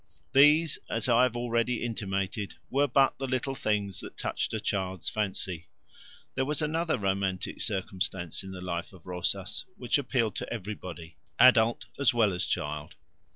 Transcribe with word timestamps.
These, 0.33 0.79
as 0.89 1.07
I 1.07 1.21
have 1.21 1.37
already 1.37 1.83
intimated, 1.83 2.55
were 2.71 2.87
but 2.87 3.19
the 3.19 3.27
little 3.27 3.53
things 3.53 3.99
that 3.99 4.17
touched 4.17 4.51
a 4.51 4.59
child's 4.59 5.09
fancy; 5.09 5.67
there 6.33 6.43
was 6.43 6.59
another 6.59 6.97
romantic 6.97 7.61
circumstance 7.61 8.41
in 8.43 8.49
the 8.49 8.61
life 8.61 8.93
of 8.93 9.05
Rosas 9.05 9.63
which 9.77 9.99
appealed 9.99 10.35
to 10.37 10.51
everybody, 10.51 11.17
adult 11.37 11.85
as 11.99 12.15
well 12.15 12.33
as 12.33 12.47
child. 12.47 12.95